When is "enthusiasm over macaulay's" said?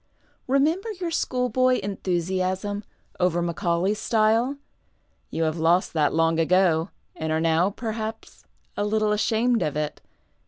1.83-3.99